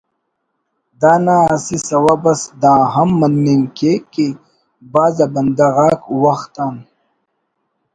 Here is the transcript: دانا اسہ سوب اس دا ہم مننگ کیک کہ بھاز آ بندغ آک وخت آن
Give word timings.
دانا 1.01 1.37
اسہ 1.53 1.77
سوب 1.87 2.23
اس 2.31 2.41
دا 2.61 2.73
ہم 2.93 3.09
مننگ 3.19 3.65
کیک 3.77 4.01
کہ 4.13 4.27
بھاز 4.91 5.17
آ 5.23 5.27
بندغ 5.33 5.75
آک 5.87 6.01
وخت 6.23 6.55
آن 6.65 6.75